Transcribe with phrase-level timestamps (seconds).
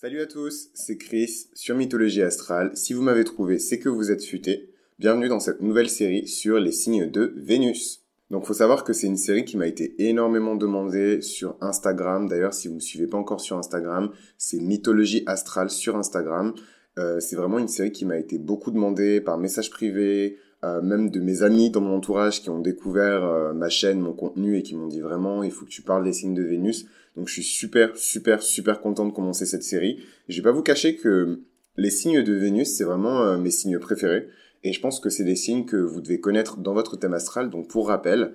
[0.00, 2.70] Salut à tous, c'est Chris sur Mythologie Astrale.
[2.76, 4.72] Si vous m'avez trouvé, c'est que vous êtes futé.
[5.00, 8.04] Bienvenue dans cette nouvelle série sur les signes de Vénus.
[8.30, 12.28] Donc faut savoir que c'est une série qui m'a été énormément demandée sur Instagram.
[12.28, 16.54] D'ailleurs, si vous ne me suivez pas encore sur Instagram, c'est Mythologie Astrale sur Instagram.
[17.00, 21.10] Euh, c'est vraiment une série qui m'a été beaucoup demandée par message privé, euh, même
[21.10, 24.62] de mes amis dans mon entourage qui ont découvert euh, ma chaîne, mon contenu et
[24.62, 26.86] qui m'ont dit vraiment il faut que tu parles des signes de Vénus.
[27.16, 30.02] Donc je suis super super super content de commencer cette série.
[30.28, 31.40] Je vais pas vous cacher que
[31.76, 34.28] les signes de Vénus c'est vraiment euh, mes signes préférés
[34.64, 37.50] et je pense que c'est des signes que vous devez connaître dans votre thème astral.
[37.50, 38.32] Donc pour rappel,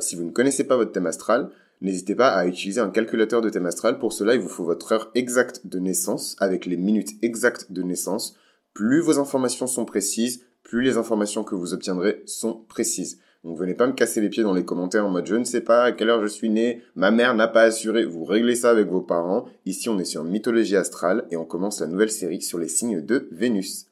[0.00, 3.50] si vous ne connaissez pas votre thème astral, N'hésitez pas à utiliser un calculateur de
[3.50, 3.98] thème astral.
[3.98, 7.82] Pour cela, il vous faut votre heure exacte de naissance avec les minutes exactes de
[7.82, 8.36] naissance.
[8.74, 13.18] Plus vos informations sont précises, plus les informations que vous obtiendrez sont précises.
[13.42, 15.62] Donc venez pas me casser les pieds dans les commentaires en mode je ne sais
[15.62, 18.70] pas à quelle heure je suis né, ma mère n'a pas assuré, vous réglez ça
[18.70, 19.46] avec vos parents.
[19.64, 23.00] Ici on est sur mythologie astrale et on commence la nouvelle série sur les signes
[23.00, 23.86] de Vénus.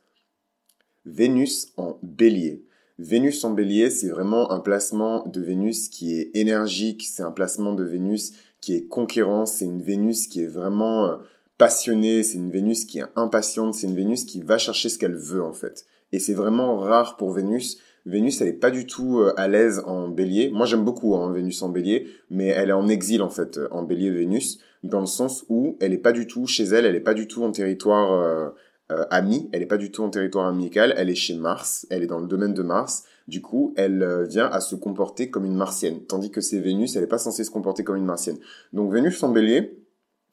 [1.06, 2.62] Vénus en bélier.
[2.98, 7.72] Vénus en bélier, c'est vraiment un placement de Vénus qui est énergique, c'est un placement
[7.72, 11.16] de Vénus qui est conquérant, c'est une Vénus qui est vraiment euh,
[11.56, 15.16] passionnée, c'est une Vénus qui est impatiente, c'est une Vénus qui va chercher ce qu'elle
[15.16, 15.86] veut en fait.
[16.12, 17.78] Et c'est vraiment rare pour Vénus.
[18.04, 20.50] Vénus, elle est pas du tout euh, à l'aise en bélier.
[20.50, 23.82] Moi, j'aime beaucoup hein, Vénus en bélier, mais elle est en exil en fait en
[23.82, 27.00] bélier Vénus, dans le sens où elle est pas du tout chez elle, elle est
[27.00, 28.50] pas du tout en territoire euh,
[28.92, 32.04] euh, ami, elle est pas du tout en territoire amical, elle est chez Mars, elle
[32.04, 33.04] est dans le domaine de Mars.
[33.26, 37.02] Du coup, elle vient à se comporter comme une martienne, tandis que c'est Vénus, elle
[37.02, 38.38] est pas censée se comporter comme une martienne.
[38.72, 39.76] Donc Vénus en bélier,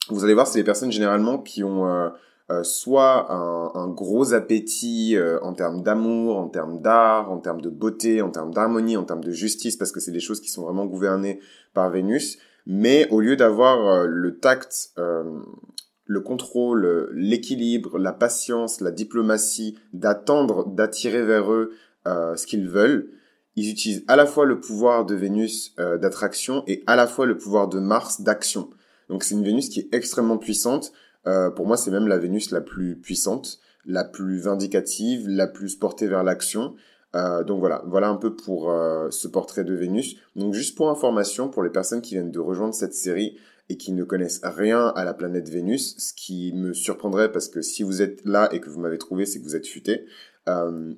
[0.09, 2.09] vous allez voir, c'est les personnes généralement qui ont euh,
[2.61, 8.21] soit un, gros appétit euh, en termes d'amour, en termes d'art, en termes de beauté,
[8.21, 10.85] en termes d'harmonie, en termes de justice, parce que c'est des choses qui sont vraiment
[10.85, 11.39] gouvernées
[11.73, 12.37] par Vénus.
[12.65, 14.93] Mais au lieu d'avoir euh, le tact,
[16.05, 21.71] le contrôle, l'équilibre, la patience, la diplomatie, d'attendre, d'attirer vers eux
[22.05, 23.09] ce qu'ils veulent,
[23.55, 27.37] ils utilisent à la fois le pouvoir de Vénus d'attraction et à la fois le
[27.37, 28.69] pouvoir de Mars d'action.
[29.09, 30.91] Donc c'est une Vénus qui est extrêmement puissante.
[31.27, 35.75] Euh, pour moi, c'est même la Vénus la plus puissante, la plus vindicative, la plus
[35.75, 36.75] portée vers l'action.
[37.15, 40.15] Euh, donc voilà, voilà un peu pour euh, ce portrait de Vénus.
[40.35, 43.37] Donc juste pour information, pour les personnes qui viennent de rejoindre cette série
[43.69, 47.61] et qui ne connaissent rien à la planète Vénus, ce qui me surprendrait parce que
[47.61, 50.05] si vous êtes là et que vous m'avez trouvé, c'est que vous êtes futé.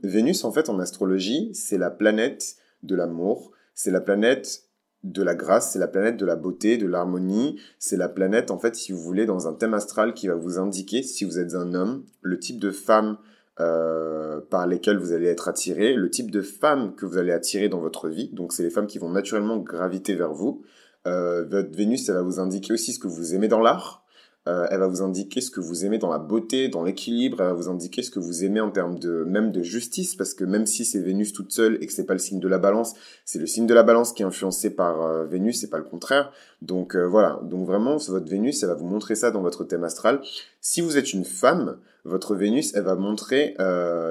[0.01, 4.64] Vénus, en fait, en astrologie, c'est la planète de l'amour, c'est la planète
[5.05, 8.57] de la grâce, c'est la planète de la beauté, de l'harmonie, c'est la planète en
[8.57, 11.53] fait si vous voulez dans un thème astral qui va vous indiquer si vous êtes
[11.53, 13.17] un homme, le type de femme
[13.59, 17.69] euh, par lesquelles vous allez être attiré, le type de femme que vous allez attirer
[17.69, 20.63] dans votre vie, donc c'est les femmes qui vont naturellement graviter vers vous.
[21.07, 24.04] Euh, votre Vénus, elle va vous indiquer aussi ce que vous aimez dans l'art,
[24.47, 27.41] euh, elle va vous indiquer ce que vous aimez dans la beauté, dans l'équilibre.
[27.41, 30.35] Elle va vous indiquer ce que vous aimez en termes de même de justice, parce
[30.35, 32.59] que même si c'est Vénus toute seule et que c'est pas le signe de la
[32.59, 32.94] Balance,
[33.25, 35.84] c'est le signe de la Balance qui est influencé par euh, Vénus, c'est pas le
[35.84, 36.31] contraire.
[36.61, 37.39] Donc euh, voilà.
[37.44, 40.22] Donc vraiment, votre Vénus, elle va vous montrer ça dans votre thème astral.
[40.61, 43.55] Si vous êtes une femme, votre Vénus, elle va montrer.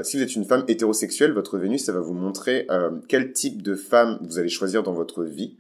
[0.03, 2.67] si vous êtes une femme hétérosexuelle, votre Vénus, elle va vous montrer
[3.09, 5.57] quel type de femme vous allez choisir dans votre vie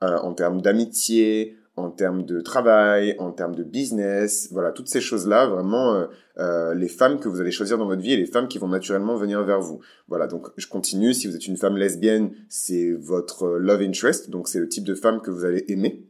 [0.00, 5.46] en termes d'amitié, en termes de travail, en termes de business, voilà, toutes ces choses-là,
[5.46, 6.06] vraiment, euh,
[6.38, 8.68] euh, les femmes que vous allez choisir dans votre vie et les femmes qui vont
[8.68, 9.80] naturellement venir vers vous.
[10.08, 14.48] Voilà, donc je continue, si vous êtes une femme lesbienne, c'est votre love interest, donc
[14.48, 16.06] c'est le type de femme que vous allez aimer.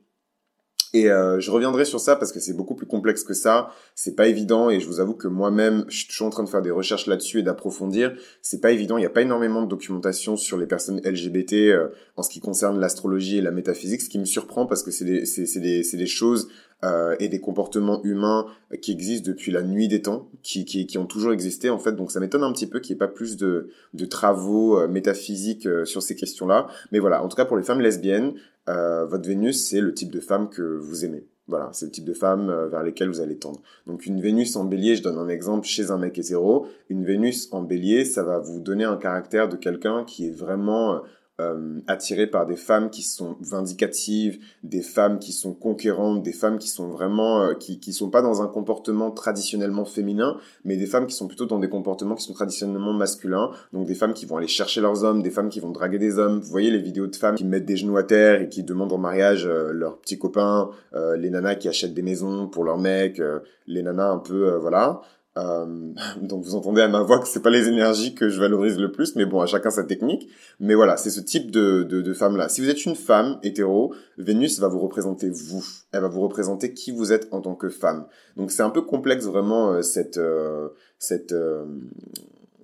[0.95, 3.71] Et euh, je reviendrai sur ça parce que c'est beaucoup plus complexe que ça.
[3.97, 6.49] C'est pas évident et je vous avoue que moi-même, je suis toujours en train de
[6.49, 8.15] faire des recherches là-dessus et d'approfondir.
[8.43, 8.97] C'est pas évident.
[8.97, 12.39] Il n'y a pas énormément de documentation sur les personnes LGBT euh, en ce qui
[12.39, 15.83] concerne l'astrologie et la métaphysique, ce qui me surprend parce que c'est des, c'est, des,
[15.83, 16.49] c'est des choses
[16.85, 18.47] euh, et des comportements humains
[18.83, 21.93] qui existent depuis la nuit des temps, qui, qui, qui ont toujours existé en fait.
[21.93, 24.87] Donc ça m'étonne un petit peu qu'il n'y ait pas plus de, de travaux euh,
[24.87, 26.67] métaphysiques euh, sur ces questions-là.
[26.93, 28.35] Mais voilà, en tout cas pour les femmes lesbiennes,
[28.69, 31.27] euh, votre Vénus, c'est le type de femme que vous aimez.
[31.47, 33.61] Voilà, c'est le type de femme euh, vers lesquelles vous allez tendre.
[33.87, 37.49] Donc une Vénus en bélier, je donne un exemple chez un mec hétéro, une Vénus
[37.53, 41.03] en bélier, ça va vous donner un caractère de quelqu'un qui est vraiment
[41.41, 46.59] euh, attiré par des femmes qui sont vindicatives, des femmes qui sont conquérantes, des femmes
[46.59, 50.87] qui sont vraiment euh, qui qui sont pas dans un comportement traditionnellement féminin, mais des
[50.87, 53.51] femmes qui sont plutôt dans des comportements qui sont traditionnellement masculins.
[53.73, 56.21] Donc des femmes qui vont aller chercher leurs hommes, des femmes qui vont draguer des
[56.21, 56.39] hommes.
[56.39, 58.93] Vous voyez les vidéos de femmes qui mettent des genoux à terre et qui demandent
[58.93, 60.71] en mariage euh, leurs petits copains,
[61.17, 63.21] les nanas qui achètent des maisons pour leurs mecs,
[63.67, 65.01] les nanas un peu voilà.
[65.37, 68.79] Euh, donc vous entendez à ma voix que c'est pas les énergies que je valorise
[68.79, 70.29] le plus, mais bon, à chacun sa technique.
[70.61, 72.49] Mais voilà, c'est ce type de, de, de femme-là.
[72.49, 75.65] Si vous êtes une femme hétéro, Vénus va vous représenter vous.
[75.93, 78.07] Elle va vous représenter qui vous êtes en tant que femme.
[78.37, 81.35] Donc c'est un peu complexe vraiment euh, cette euh, cette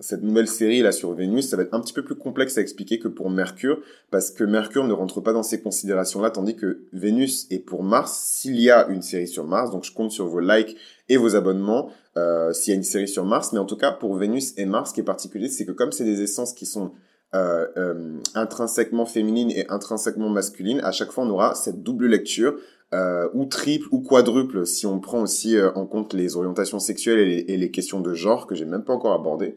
[0.01, 2.61] cette nouvelle série là sur Vénus, ça va être un petit peu plus complexe à
[2.61, 3.81] expliquer que pour Mercure,
[4.11, 8.19] parce que Mercure ne rentre pas dans ces considérations-là, tandis que Vénus est pour Mars,
[8.19, 10.77] s'il y a une série sur Mars, donc je compte sur vos likes
[11.09, 13.93] et vos abonnements, euh, s'il y a une série sur Mars, mais en tout cas
[13.93, 16.67] pour Vénus et Mars, ce qui est particulier, c'est que comme c'est des essences qui
[16.67, 16.93] sont
[17.35, 22.57] euh, euh, intrinsèquement féminines et intrinsèquement masculines, à chaque fois on aura cette double lecture
[22.93, 27.45] euh, ou triple ou quadruple si on prend aussi euh, en compte les orientations sexuelles
[27.49, 29.55] et les, questions de genre que j'ai même pas encore abordées.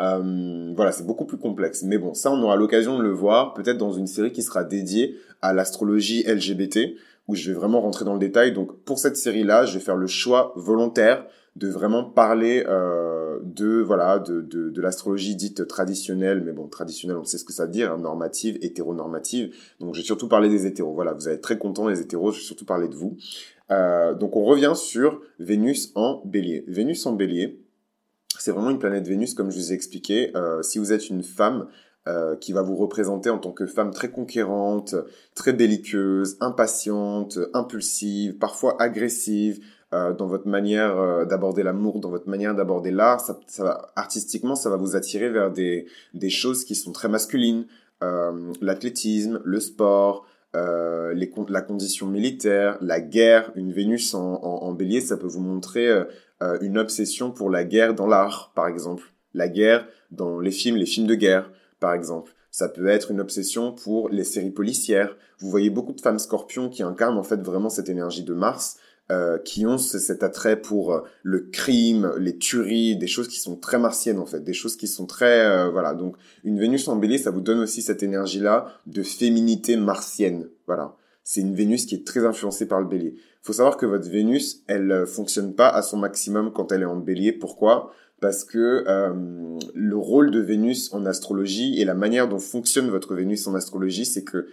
[0.00, 1.82] Euh, voilà, c'est beaucoup plus complexe.
[1.82, 4.62] Mais bon, ça on aura l'occasion de le voir peut-être dans une série qui sera
[4.62, 6.94] dédiée à l'astrologie LGBT
[7.26, 8.52] où je vais vraiment rentrer dans le détail.
[8.52, 11.26] Donc pour cette série-là, je vais faire le choix volontaire
[11.56, 17.16] de vraiment parler euh, de voilà de, de, de l'astrologie dite traditionnelle, mais bon traditionnelle
[17.16, 19.54] on sait ce que ça veut dire, hein, normative, hétéronormative.
[19.80, 20.92] Donc je vais surtout parler des hétéros.
[20.92, 23.16] Voilà, vous allez être très contents les hétéros, je vais surtout parler de vous.
[23.70, 26.62] Euh, donc on revient sur Vénus en Bélier.
[26.68, 27.58] Vénus en Bélier,
[28.38, 30.36] c'est vraiment une planète Vénus comme je vous ai expliqué.
[30.36, 31.66] Euh, si vous êtes une femme,
[32.40, 34.94] qui va vous représenter en tant que femme très conquérante,
[35.34, 39.58] très belliqueuse, impatiente, impulsive, parfois agressive,
[39.94, 43.22] euh, dans votre manière euh, d'aborder l'amour, dans votre manière d'aborder l'art.
[43.94, 45.86] Artistiquement, ça va vous attirer vers des,
[46.28, 47.66] choses qui sont très masculines.
[48.02, 53.52] Euh, l'athlétisme, le sport, la condition militaire, la guerre.
[53.54, 55.88] Une Vénus en bélier, ça peut vous montrer
[56.62, 59.04] une obsession pour la guerre dans l'art, par exemple.
[59.34, 62.32] La guerre dans les films, les films de guerre, par exemple.
[62.50, 65.14] Ça peut être une obsession pour les séries policières.
[65.40, 68.78] Vous voyez beaucoup de femmes scorpions qui incarnent en fait vraiment cette énergie de Mars.
[69.12, 73.54] Euh, qui ont cet attrait pour euh, le crime, les tueries, des choses qui sont
[73.54, 75.94] très martiennes en fait, des choses qui sont très euh, voilà.
[75.94, 80.48] Donc une Vénus en Bélier, ça vous donne aussi cette énergie là de féminité martienne.
[80.66, 83.14] Voilà, c'est une Vénus qui est très influencée par le Bélier.
[83.42, 86.96] Faut savoir que votre Vénus, elle fonctionne pas à son maximum quand elle est en
[86.96, 87.30] Bélier.
[87.30, 87.92] Pourquoi?
[88.20, 88.84] Parce que
[89.72, 94.04] le rôle de Vénus en astrologie et la manière dont fonctionne votre Vénus en astrologie,
[94.04, 94.48] c'est que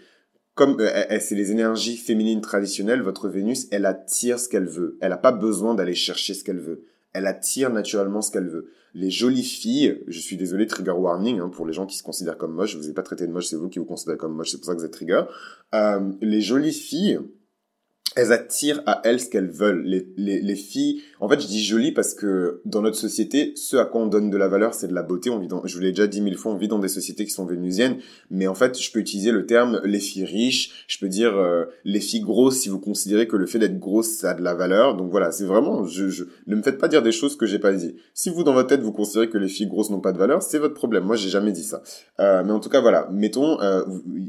[0.55, 4.97] comme euh, c'est les énergies féminines traditionnelles, votre Vénus, elle attire ce qu'elle veut.
[5.01, 6.85] Elle n'a pas besoin d'aller chercher ce qu'elle veut.
[7.13, 8.69] Elle attire naturellement ce qu'elle veut.
[8.93, 12.37] Les jolies filles, je suis désolé, trigger warning hein, pour les gens qui se considèrent
[12.37, 12.73] comme moches.
[12.73, 14.57] Je vous ai pas traité de moche, c'est vous qui vous considérez comme moche, c'est
[14.57, 15.23] pour ça que vous êtes trigger.
[15.73, 17.19] Euh, les jolies filles,
[18.15, 19.83] elles attirent à elles ce qu'elles veulent.
[19.83, 23.77] Les, les, les, filles, en fait, je dis jolies parce que dans notre société, ce
[23.77, 25.29] à quoi on donne de la valeur, c'est de la beauté.
[25.29, 27.25] On vit dans, je vous l'ai déjà dit mille fois, on vit dans des sociétés
[27.25, 27.97] qui sont vénusiennes,
[28.29, 31.65] mais en fait, je peux utiliser le terme les filles riches, je peux dire euh,
[31.83, 34.53] les filles grosses si vous considérez que le fait d'être grosse, ça a de la
[34.53, 34.95] valeur.
[34.95, 37.59] Donc voilà, c'est vraiment, je, je, ne me faites pas dire des choses que j'ai
[37.59, 37.95] pas dit.
[38.13, 40.41] Si vous, dans votre tête, vous considérez que les filles grosses n'ont pas de valeur,
[40.41, 41.03] c'est votre problème.
[41.03, 41.81] Moi, j'ai jamais dit ça.
[42.19, 43.83] Euh, mais en tout cas, voilà, mettons, euh,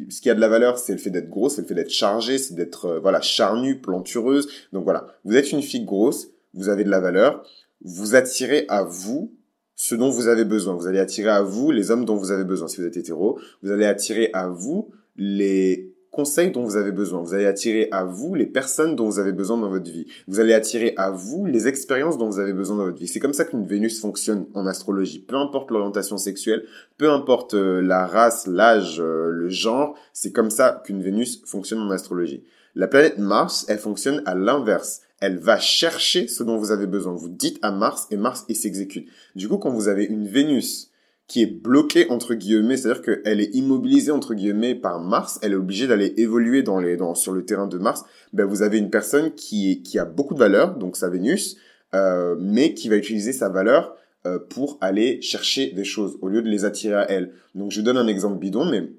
[0.09, 1.91] ce qui a de la valeur, c'est le fait d'être grosse, c'est le fait d'être
[1.91, 4.49] chargé, c'est d'être, euh, voilà, charnu, plantureuse.
[4.73, 7.47] Donc voilà, vous êtes une fille grosse, vous avez de la valeur,
[7.83, 9.35] vous attirez à vous
[9.77, 10.75] ce dont vous avez besoin.
[10.75, 12.69] Vous allez attirer à vous les hommes dont vous avez besoin.
[12.69, 17.21] Si vous êtes hétéro, vous allez attirer à vous les conseils dont vous avez besoin.
[17.21, 20.07] Vous allez attirer à vous les personnes dont vous avez besoin dans votre vie.
[20.29, 23.09] Vous allez attirer à vous les expériences dont vous avez besoin dans votre vie.
[23.09, 25.19] C'est comme ça qu'une Vénus fonctionne en astrologie.
[25.19, 26.65] Peu importe l'orientation sexuelle,
[26.97, 31.81] peu importe euh, la race, l'âge, euh, le genre, c'est comme ça qu'une Vénus fonctionne
[31.81, 32.45] en astrologie.
[32.75, 35.03] La planète Mars, elle fonctionne à l'inverse.
[35.21, 37.13] Elle va chercher ce dont vous avez besoin.
[37.13, 39.09] Vous dites à Mars et Mars, il s'exécute.
[39.37, 40.91] Du coup, quand vous avez une Vénus
[41.27, 45.57] qui est bloquée entre guillemets, c'est-à-dire qu'elle est immobilisée entre guillemets par Mars, elle est
[45.57, 48.91] obligée d'aller évoluer dans les, dans, sur le terrain de Mars, ben vous avez une
[48.91, 51.57] personne qui, qui a beaucoup de valeur, donc sa Vénus,
[51.95, 56.43] euh, mais qui va utiliser sa valeur euh, pour aller chercher des choses au lieu
[56.43, 57.33] de les attirer à elle.
[57.55, 58.91] Donc je donne un exemple bidon, mais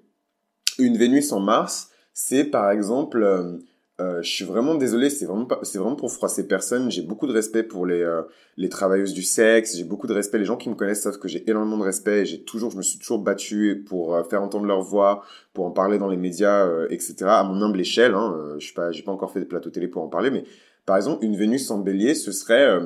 [0.80, 3.58] une Vénus en Mars, c'est par exemple, euh,
[4.00, 6.90] euh, je suis vraiment désolé, c'est vraiment pas, c'est vraiment pour froisser personne.
[6.90, 8.22] J'ai beaucoup de respect pour les euh,
[8.56, 9.76] les travailleuses du sexe.
[9.76, 10.38] J'ai beaucoup de respect.
[10.38, 12.26] Les gens qui me connaissent savent que j'ai énormément de respect.
[12.26, 15.98] J'ai toujours, je me suis toujours battu pour faire entendre leur voix, pour en parler
[15.98, 17.16] dans les médias, etc.
[17.28, 18.14] À mon humble échelle.
[18.14, 20.46] Hein, je suis pas, j'ai pas encore fait de plateau télé pour en parler, mais
[20.86, 22.80] par exemple, une Vénus en Bélier, ce serait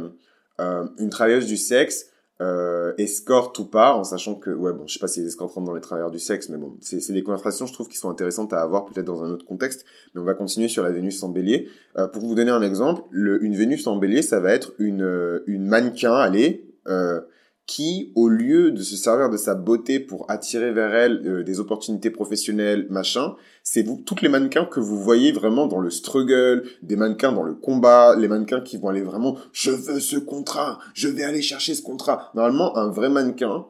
[0.58, 2.08] une travailleuse du sexe
[2.42, 5.54] euh, escorte ou pas, en sachant que, ouais, bon, je sais pas si les escortes
[5.54, 8.10] rentrent dans les travailleurs du sexe, mais bon, c'est des conversations, je trouve, qui sont
[8.10, 11.22] intéressantes à avoir peut-être dans un autre contexte, mais on va continuer sur la Vénus
[11.24, 11.68] en bélier.
[11.98, 15.04] Euh, pour vous donner un exemple, le, une Vénus en bélier, ça va être une,
[15.04, 17.22] euh, une mannequin, allez, euh,
[17.70, 21.60] qui, au lieu de se servir de sa beauté pour attirer vers elle euh, des
[21.60, 26.64] opportunités professionnelles, machin, c'est vous, toutes les mannequins que vous voyez vraiment dans le struggle,
[26.82, 30.80] des mannequins dans le combat, les mannequins qui vont aller vraiment, je veux ce contrat,
[30.96, 32.32] je vais aller chercher ce contrat.
[32.34, 33.68] Normalement, un vrai mannequin,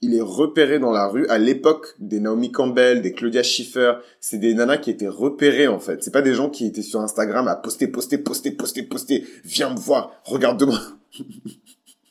[0.00, 3.96] il est repéré dans la rue à l'époque des Naomi Campbell, des Claudia Schiffer.
[4.18, 6.02] C'est des nanas qui étaient repérées en fait.
[6.02, 9.26] C'est pas des gens qui étaient sur Instagram à poster, poster, poster, poster, poster.
[9.44, 10.80] Viens me voir, regarde-moi.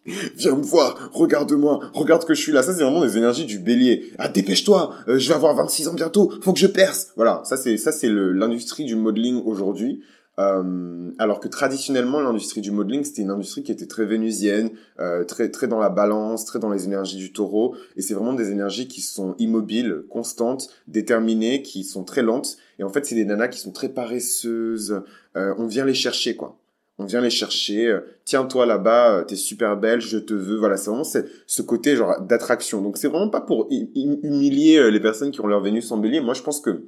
[0.36, 2.62] Viens me voir, regarde-moi, regarde que je suis là.
[2.62, 4.12] Ça, c'est vraiment des énergies du bélier.
[4.18, 7.12] Ah, dépêche-toi, euh, je vais avoir 26 ans bientôt, faut que je perce.
[7.16, 10.02] Voilà, ça c'est ça c'est l'industrie du modeling aujourd'hui.
[10.38, 14.70] Euh, alors que traditionnellement, l'industrie du modeling, c'était une industrie qui était très vénusienne,
[15.00, 17.76] euh, très très dans la balance, très dans les énergies du taureau.
[17.96, 22.58] Et c'est vraiment des énergies qui sont immobiles, constantes, déterminées, qui sont très lentes.
[22.80, 25.02] Et en fait, c'est des nanas qui sont très paresseuses.
[25.38, 26.58] Euh, on vient les chercher, quoi
[26.98, 30.58] on vient les chercher, euh, tiens-toi là-bas, euh, t'es super belle, je te veux.
[30.58, 32.82] Voilà, c'est vraiment ce côté genre d'attraction.
[32.82, 36.22] Donc c'est vraiment pas pour humilier euh, les personnes qui ont leur Vénus en bélier.
[36.22, 36.86] Moi, je pense que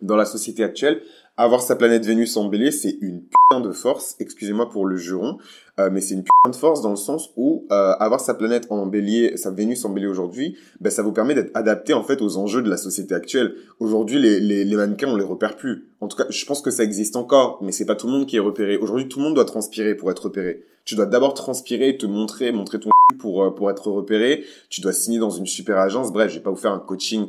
[0.00, 1.02] dans la société actuelle,
[1.36, 3.24] avoir sa planète Vénus en bélier, c'est une
[3.60, 5.38] de force, excusez-moi pour le juron,
[5.80, 8.66] euh, mais c'est une putain de force dans le sens où euh, avoir sa planète
[8.68, 12.20] en bélier, sa Vénus en bélier aujourd'hui, ben, ça vous permet d'être adapté en fait
[12.20, 13.54] aux enjeux de la société actuelle.
[13.80, 15.86] Aujourd'hui, les, les, mannequins, on les repère plus.
[16.00, 18.26] En tout cas, je pense que ça existe encore, mais c'est pas tout le monde
[18.26, 18.76] qui est repéré.
[18.76, 20.62] Aujourd'hui, tout le monde doit transpirer pour être repéré.
[20.84, 24.44] Tu dois d'abord transpirer, te montrer, montrer ton pour euh, pour être repéré.
[24.68, 26.12] Tu dois signer dans une super agence.
[26.12, 27.28] Bref, je vais pas vous faire un coaching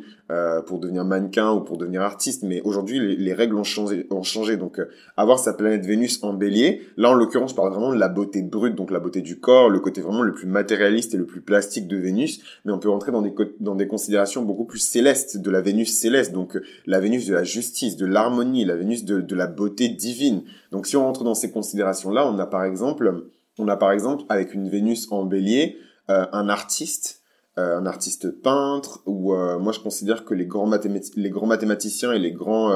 [0.66, 4.08] pour devenir mannequin ou pour devenir artiste, mais aujourd'hui les, les, règles ont changé.
[4.10, 4.58] Ont changé.
[4.58, 4.82] Donc
[5.16, 6.82] avoir sa planète Vénus en Bélier.
[6.98, 9.70] Là, en l'occurrence, je parle vraiment de la beauté brute, donc la beauté du corps,
[9.70, 12.42] le côté vraiment le plus matérialiste et le plus plastique de Vénus.
[12.66, 16.34] Mais on peut rentrer dans des considérations beaucoup plus célestes de la Vénus céleste.
[16.34, 20.44] Donc la Vénus de la justice, de l'harmonie, la Vénus de la beauté divine.
[20.72, 23.30] Donc si on rentre dans ces considérations là, on a par exemple
[23.60, 25.78] on a par exemple avec une Vénus en bélier
[26.10, 27.22] euh, un artiste,
[27.58, 30.70] euh, un artiste peintre, ou euh, moi je considère que les grands,
[31.16, 32.72] les grands mathématiciens et les grands,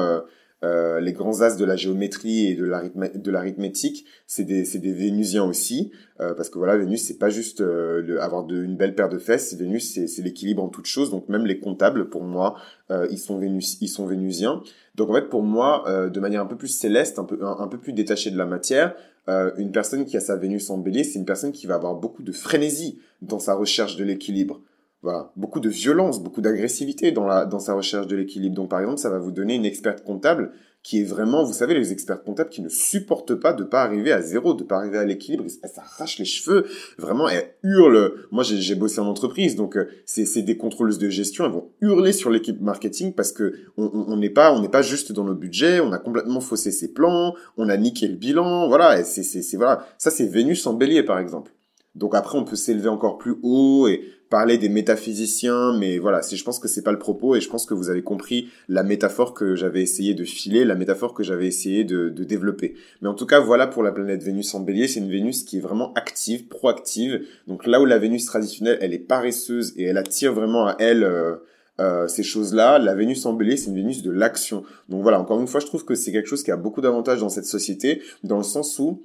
[0.62, 6.50] les grands as de la géométrie et de l'arithmétique, c'est des, des Vénusiens aussi, parce
[6.50, 7.62] que voilà, Vénus c'est pas juste
[8.20, 11.46] avoir de, une belle paire de fesses, Vénus c'est l'équilibre en toute chose, donc même
[11.46, 12.56] les comptables pour moi
[12.90, 14.62] ils sont Vénus, ils sont Vénusiens.
[14.96, 17.78] Donc en fait pour moi, de manière un peu plus céleste, un peu un peu
[17.78, 18.94] plus détachée de la matière,
[19.28, 21.94] euh, une personne qui a sa Vénus en bélier, c'est une personne qui va avoir
[21.94, 24.60] beaucoup de frénésie dans sa recherche de l'équilibre.
[25.02, 28.56] Voilà, beaucoup de violence, beaucoup d'agressivité dans, la, dans sa recherche de l'équilibre.
[28.56, 30.52] Donc par exemple, ça va vous donner une experte comptable
[30.82, 34.10] qui est vraiment, vous savez, les experts comptables qui ne supportent pas de pas arriver
[34.10, 36.66] à zéro, de pas arriver à l'équilibre, elles s'arrachent les cheveux,
[36.98, 38.12] vraiment, elles hurlent.
[38.30, 42.12] Moi, j'ai bossé en entreprise, donc euh, c'est des contrôleuses de gestion, elles vont hurler
[42.12, 45.80] sur l'équipe marketing parce que on n'est pas, on n'est pas juste dans nos budgets,
[45.80, 50.10] on a complètement faussé ses plans, on a niqué le bilan, voilà, c'est, voilà, ça
[50.10, 51.52] c'est Vénus en Bélier par exemple.
[51.94, 56.42] Donc après, on peut s'élever encore plus haut et parler des métaphysiciens, mais voilà, je
[56.42, 59.32] pense que c'est pas le propos et je pense que vous avez compris la métaphore
[59.32, 62.74] que j'avais essayé de filer, la métaphore que j'avais essayé de, développer.
[63.00, 65.58] Mais en tout cas, voilà pour la planète Vénus en Bélier, c'est une Vénus qui
[65.58, 67.22] est vraiment active, proactive.
[67.46, 71.04] Donc là où la Vénus traditionnelle, elle est paresseuse et elle attire vraiment à elle
[71.04, 71.36] euh,
[71.80, 74.64] euh, ces choses-là, la Vénus en Bélier, c'est une Vénus de l'action.
[74.88, 77.20] Donc voilà, encore une fois, je trouve que c'est quelque chose qui a beaucoup d'avantages
[77.20, 79.02] dans cette société, dans le sens où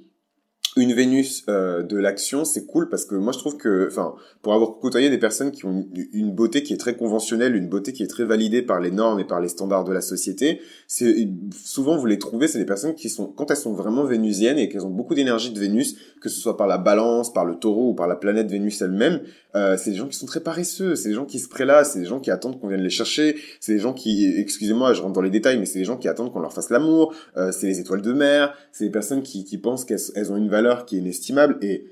[0.76, 4.54] une Vénus euh, de l'action, c'est cool parce que moi je trouve que, enfin, pour
[4.54, 8.02] avoir côtoyé des personnes qui ont une, beauté qui est très conventionnelle, une beauté qui
[8.02, 11.28] est très validée par les normes et par les standards de la société, c'est
[11.64, 14.68] souvent vous les trouvez, c'est des personnes qui sont, quand elles sont vraiment vénusiennes et
[14.68, 17.90] qu'elles ont beaucoup d'énergie de Vénus, que ce soit par la Balance, par le Taureau
[17.90, 19.20] ou par la planète Vénus elle-même,
[19.54, 22.00] euh, c'est des gens qui sont très paresseux, c'est des gens qui se prélassent, c'est
[22.00, 25.12] des gens qui attendent qu'on vienne les chercher, c'est des gens qui, excusez-moi, je rentre
[25.12, 27.68] dans les détails, mais c'est des gens qui attendent qu'on leur fasse l'amour, euh, c'est
[27.68, 30.96] les étoiles de mer, c'est des personnes qui, qui pensent qu'elles ont une valeur qui
[30.96, 31.86] est inestimable et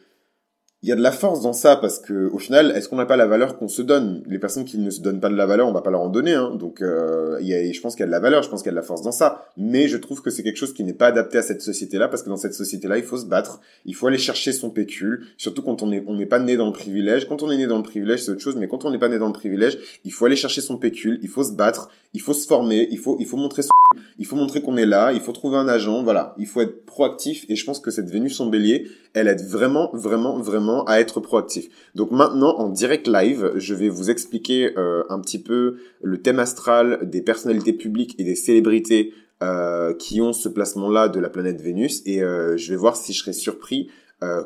[0.82, 3.06] il y a de la force dans ça parce que au final, est-ce qu'on n'a
[3.06, 4.24] pas la valeur qu'on se donne?
[4.26, 6.08] Les personnes qui ne se donnent pas de la valeur, on va pas leur en
[6.08, 6.32] donner.
[6.32, 6.56] Hein.
[6.56, 8.70] Donc, euh, y a, je pense qu'il y a de la valeur, je pense qu'il
[8.70, 9.46] y a de la force dans ça.
[9.56, 12.24] Mais je trouve que c'est quelque chose qui n'est pas adapté à cette société-là parce
[12.24, 15.24] que dans cette société-là, il faut se battre, il faut aller chercher son pécule.
[15.36, 17.28] Surtout quand on est, on n'est pas né dans le privilège.
[17.28, 18.56] Quand on est né dans le privilège, c'est autre chose.
[18.56, 21.20] Mais quand on n'est pas né dans le privilège, il faut aller chercher son pécule,
[21.22, 23.70] il faut se battre, il faut se former, il faut, il faut montrer son
[24.18, 26.84] il faut montrer qu'on est là, il faut trouver un agent, voilà, il faut être
[26.86, 31.00] proactif et je pense que cette Vénus en bélier, elle aide vraiment, vraiment, vraiment à
[31.00, 31.68] être proactif.
[31.94, 36.38] Donc maintenant, en direct live, je vais vous expliquer euh, un petit peu le thème
[36.38, 41.60] astral des personnalités publiques et des célébrités euh, qui ont ce placement-là de la planète
[41.60, 43.88] Vénus et euh, je vais voir si je serai surpris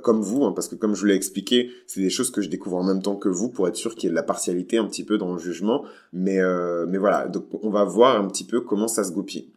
[0.03, 2.49] comme vous, hein, parce que comme je vous l'ai expliqué, c'est des choses que je
[2.49, 4.79] découvre en même temps que vous pour être sûr qu'il y ait de la partialité
[4.79, 5.85] un petit peu dans le jugement.
[6.15, 6.39] Mais,
[6.89, 9.51] mais voilà, donc on va voir un petit peu comment ça se goupille.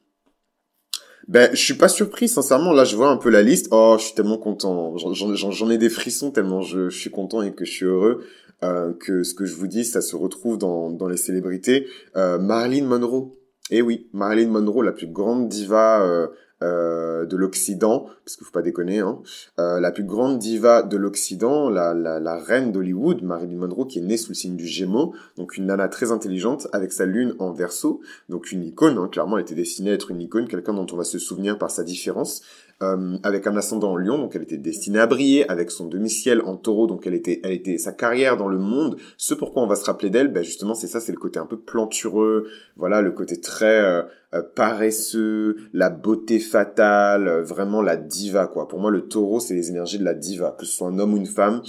[1.30, 2.74] Ben, je suis pas surpris, sincèrement.
[2.74, 3.68] Là, je vois un peu la liste.
[3.70, 4.98] Oh, je suis tellement content.
[4.98, 8.24] J'en ai des frissons tellement je, suis content et que je suis heureux.
[8.64, 11.86] euh, que ce que je vous dis, ça se retrouve dans, les célébrités.
[12.16, 13.32] Euh, Marilyn Monroe.
[13.70, 18.62] Eh oui, Marilyn Monroe, la plus grande diva euh, de l'Occident, parce qu'il faut pas
[18.62, 19.24] déconner, hein,
[19.60, 24.04] euh, la plus grande diva de l'Occident, la, la, reine d'Hollywood, Marilyn Monroe, qui est
[24.04, 27.52] née sous le signe du Gémeaux, donc une nana très intelligente, avec sa lune en
[27.52, 30.86] verso, donc une icône, hein, clairement elle était destinée à être une icône, quelqu'un dont
[30.92, 32.44] on va se souvenir par sa différence,
[32.82, 36.42] euh, avec un ascendant en lion, donc elle était destinée à briller, avec son demi-ciel
[36.46, 38.96] en taureau, donc elle était, elle était sa carrière dans le monde.
[39.18, 41.46] Ce pourquoi on va se rappeler d'elle, ben justement c'est ça, c'est le côté un
[41.46, 47.98] peu plantureux, voilà, le côté très euh, euh, paresseux, la beauté fatale, vraiment la
[48.48, 48.68] quoi.
[48.68, 51.14] Pour moi le taureau c'est les énergies de la diva, que ce soit un homme
[51.14, 51.62] ou une femme.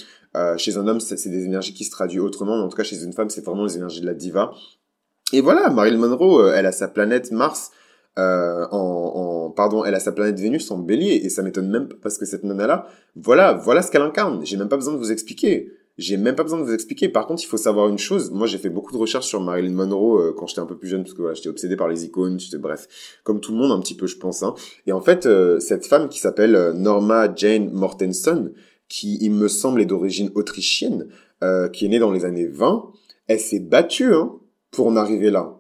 [0.57, 3.03] chez un homme c'est des énergies qui se traduisent autrement, mais en tout cas chez
[3.03, 4.53] une femme c'est vraiment les énergies de la diva.
[5.33, 7.71] Et voilà, Marilyn Monroe, elle a sa planète Mars
[8.19, 11.97] euh, en, pardon, elle a sa planète Vénus en Bélier et ça m'étonne même pas
[12.03, 14.45] parce que cette nana là, voilà, voilà ce qu'elle incarne.
[14.45, 15.73] J'ai même pas besoin de vous expliquer.
[16.01, 17.09] J'ai même pas besoin de vous expliquer.
[17.09, 18.31] Par contre, il faut savoir une chose.
[18.31, 20.89] Moi, j'ai fait beaucoup de recherches sur Marilyn Monroe euh, quand j'étais un peu plus
[20.89, 22.41] jeune, parce que voilà, j'étais obsédé par les icônes.
[22.41, 22.89] J'étais bref,
[23.23, 24.43] comme tout le monde un petit peu, je pense.
[24.43, 24.55] Hein.
[24.87, 28.53] Et en fait, euh, cette femme qui s'appelle Norma Jane Mortensen,
[28.89, 31.07] qui il me semble est d'origine autrichienne,
[31.73, 32.91] qui est née dans les années 20,
[33.27, 34.35] elle s'est battue hein,
[34.73, 35.57] pour en arriver là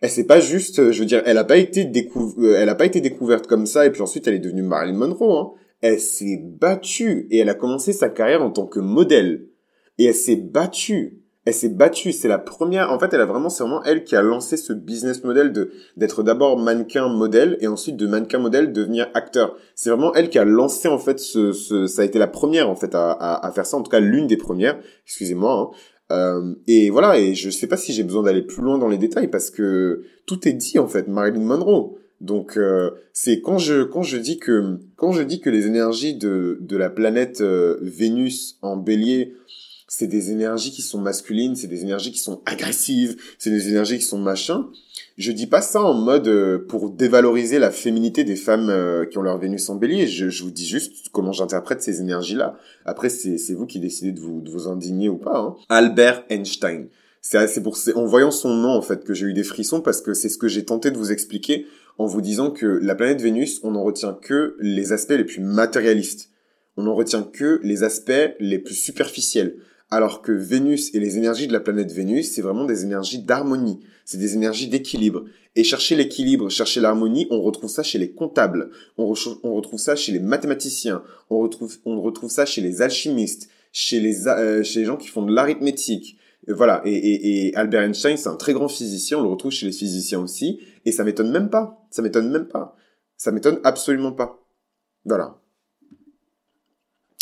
[0.00, 2.68] elle c'est pas juste, euh, je veux dire, elle a pas été décou euh, elle
[2.68, 5.38] a pas été découverte comme ça et puis ensuite elle est devenue Marilyn Monroe.
[5.38, 5.50] Hein.
[5.82, 9.46] Elle s'est battue et elle a commencé sa carrière en tant que modèle
[10.00, 11.18] et elle s'est battue.
[11.44, 12.12] Elle s'est battue.
[12.12, 12.90] C'est la première.
[12.90, 15.70] En fait, elle a vraiment, c'est vraiment elle qui a lancé ce business model de
[15.96, 19.56] d'être d'abord mannequin modèle et ensuite de mannequin modèle devenir acteur.
[19.74, 22.70] C'est vraiment elle qui a lancé en fait ce, ce ça a été la première
[22.70, 23.76] en fait à, à, à faire ça.
[23.76, 24.78] En tout cas, l'une des premières.
[25.06, 25.52] Excusez-moi.
[25.52, 25.76] Hein.
[26.12, 28.98] Euh, et voilà, et je sais pas si j'ai besoin d'aller plus loin dans les
[28.98, 31.96] détails parce que tout est dit en fait, Marilyn Monroe.
[32.20, 36.14] Donc euh, c'est quand je quand je dis que quand je dis que les énergies
[36.14, 39.34] de de la planète euh, Vénus en Bélier
[39.92, 43.98] c'est des énergies qui sont masculines, c'est des énergies qui sont agressives, c'est des énergies
[43.98, 44.68] qui sont machin.
[45.18, 49.18] Je dis pas ça en mode euh, pour dévaloriser la féminité des femmes euh, qui
[49.18, 50.06] ont leur Vénus en bélier.
[50.06, 52.56] Je, je vous dis juste comment j'interprète ces énergies-là.
[52.84, 55.38] Après, c'est vous qui décidez de vous, de vous indigner ou pas.
[55.38, 55.56] Hein.
[55.68, 56.86] Albert Einstein.
[57.20, 60.14] C'est pour en voyant son nom en fait que j'ai eu des frissons parce que
[60.14, 61.66] c'est ce que j'ai tenté de vous expliquer
[61.98, 65.42] en vous disant que la planète Vénus, on n'en retient que les aspects les plus
[65.42, 66.30] matérialistes.
[66.76, 69.56] On n'en retient que les aspects les plus superficiels.
[69.90, 73.80] Alors que Vénus et les énergies de la planète Vénus, c'est vraiment des énergies d'harmonie,
[74.04, 75.24] c'est des énergies d'équilibre.
[75.56, 80.12] Et chercher l'équilibre, chercher l'harmonie, on retrouve ça chez les comptables, on, retrouve ça chez
[80.12, 85.08] les mathématiciens, on retrouve, ça chez les alchimistes, chez les, euh, chez les gens qui
[85.08, 86.18] font de l'arithmétique.
[86.46, 86.82] Voilà,
[87.56, 90.92] Albert Einstein, c'est un très grand physicien, on le retrouve chez les physiciens aussi, et
[90.92, 92.76] ça m'étonne même pas, ça m'étonne même pas,
[93.16, 94.40] ça m'étonne absolument pas.
[95.04, 95.36] Voilà.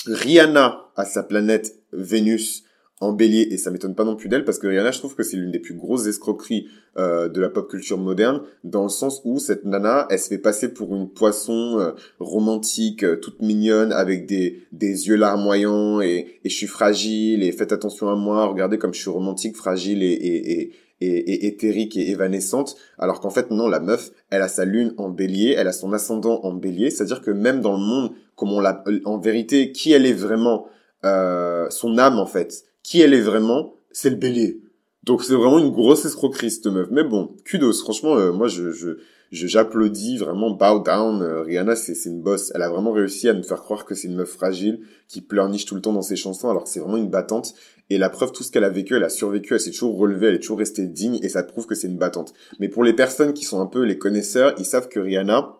[0.07, 2.65] Rihanna a sa planète Vénus
[3.01, 5.23] en bélier et ça m'étonne pas non plus d'elle parce que Rihanna je trouve que
[5.23, 9.21] c'est l'une des plus grosses escroqueries euh, de la pop culture moderne dans le sens
[9.25, 13.93] où cette nana elle se fait passer pour une poisson euh, romantique euh, toute mignonne
[13.93, 18.47] avec des des yeux larmoyants et, et je suis fragile et faites attention à moi
[18.47, 23.31] regardez comme je suis romantique fragile et et, et et, éthérique et évanescente, alors qu'en
[23.31, 26.53] fait non, la meuf, elle a sa lune en bélier, elle a son ascendant en
[26.53, 30.13] bélier, c'est-à-dire que même dans le monde, comme on l'a, en vérité, qui elle est
[30.13, 30.67] vraiment,
[31.05, 34.61] euh, son âme en fait, qui elle est vraiment, c'est le bélier.
[35.05, 36.89] Donc c'est vraiment une grosse escroquerie cette meuf.
[36.91, 38.99] Mais bon, kudos, franchement, euh, moi je, je
[39.31, 43.43] j'applaudis vraiment bow down euh, Rihanna c'est une boss elle a vraiment réussi à me
[43.43, 46.49] faire croire que c'est une meuf fragile qui pleurniche tout le temps dans ses chansons
[46.49, 47.55] alors que c'est vraiment une battante
[47.91, 50.29] et la preuve tout ce qu'elle a vécu elle a survécu elle s'est toujours relevée
[50.29, 52.95] elle est toujours restée digne et ça prouve que c'est une battante mais pour les
[52.95, 55.57] personnes qui sont un peu les connaisseurs ils savent que Rihanna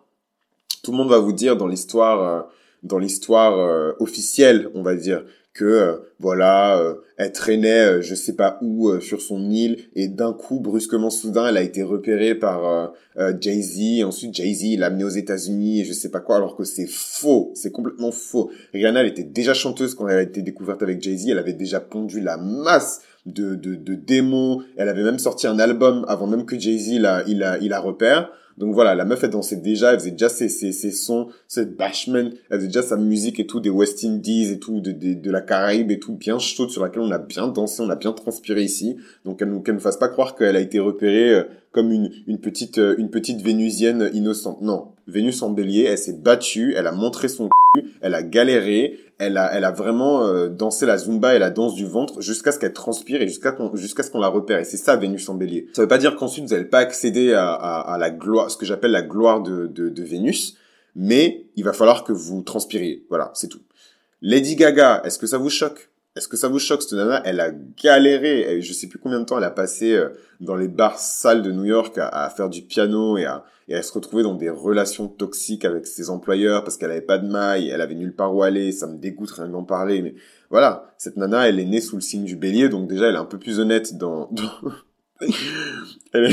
[0.81, 2.49] tout le monde va vous dire dans l'histoire
[2.81, 8.35] dans l'histoire officielle on va dire que euh, voilà, euh, elle traînait euh, je sais
[8.35, 12.93] pas où sur son île et d'un coup brusquement soudain elle a été repérée par
[13.17, 16.87] Jay-Z ensuite Jay-Z l'a amenée aux États-Unis et je sais pas quoi alors que c'est
[16.87, 18.51] faux, c'est complètement faux.
[18.73, 21.79] Rihanna elle était déjà chanteuse quand elle a été découverte avec Jay-Z, elle avait déjà
[21.79, 26.45] pondu la masse de, de, de démos, elle avait même sorti un album avant même
[26.45, 28.31] que Jay-Z la, il la, il la repère.
[28.59, 31.77] Donc voilà, la meuf, elle dansait déjà, elle faisait déjà ses, ses, ses sons, cette
[31.77, 35.13] bashman, elle faisait déjà sa musique et tout, des West Indies et tout, de, de,
[35.13, 37.95] de la Caraïbe et tout, bien chaude, sur laquelle on a bien dansé, on a
[37.95, 38.97] bien transpiré ici.
[39.23, 42.39] Donc qu'elle qu'elle nous fasse pas croire qu'elle a été repérée euh, comme une, une
[42.39, 44.61] petite, euh, une petite vénusienne innocente.
[44.61, 44.89] Non.
[45.07, 47.49] Vénus en bélier, elle s'est battue, elle a montré son
[48.01, 51.75] elle a galéré, elle a, elle a vraiment euh, dansé la zumba et la danse
[51.75, 54.59] du ventre jusqu'à ce qu'elle transpire et jusqu'à qu'on, jusqu'à ce qu'on la repère.
[54.59, 55.67] Et c'est ça Vénus en Bélier.
[55.73, 58.65] Ça veut pas dire qu'ensuite vous n'allez pas accéder à, à, la gloire, ce que
[58.65, 60.55] j'appelle la gloire de, de, de Vénus,
[60.95, 63.03] mais il va falloir que vous transpiriez.
[63.09, 63.61] Voilà, c'est tout.
[64.21, 65.89] Lady Gaga, est-ce que ça vous choque?
[66.15, 67.21] Est-ce que ça vous choque cette nana?
[67.23, 68.61] Elle a galéré.
[68.61, 71.51] Je sais plus combien de temps elle a passé euh, dans les bars sales de
[71.51, 73.43] New York à, faire du piano et à,
[73.81, 77.69] se retrouver dans des relations toxiques avec ses employeurs parce qu'elle avait pas de maille,
[77.69, 78.71] elle avait nulle part où aller.
[78.71, 80.15] Ça me dégoûte rien d'en parler, mais
[80.49, 83.19] voilà, cette nana, elle est née sous le signe du Bélier, donc déjà elle est
[83.19, 84.31] un peu plus honnête dans.
[86.13, 86.31] elle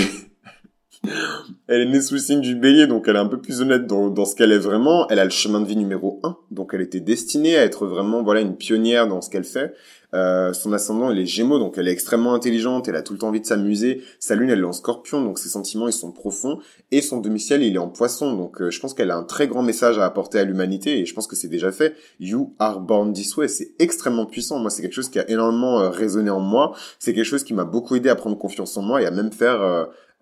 [1.69, 3.87] elle est née sous le signe du bélier, donc elle est un peu plus honnête
[3.87, 5.09] dans, ce qu'elle est vraiment.
[5.09, 8.23] Elle a le chemin de vie numéro 1, donc elle était destinée à être vraiment
[8.23, 9.75] voilà une pionnière dans ce qu'elle fait.
[10.17, 13.19] Euh, son ascendant, elle est Gémeaux, donc elle est extrêmement intelligente, elle a tout le
[13.19, 14.03] temps envie de s'amuser.
[14.19, 16.59] Sa lune, elle est en Scorpion, donc ses sentiments, ils sont profonds.
[16.91, 19.47] Et son demi-ciel, il est en Poisson, donc euh, je pense qu'elle a un très
[19.47, 21.95] grand message à apporter à l'humanité, et je pense que c'est déjà fait.
[22.19, 24.59] You are born this way, c'est extrêmement puissant.
[24.59, 26.75] Moi, c'est quelque chose qui a énormément euh, résonné en moi.
[26.99, 29.33] C'est quelque chose qui m'a beaucoup aidé à prendre confiance en moi et à même
[29.33, 29.61] faire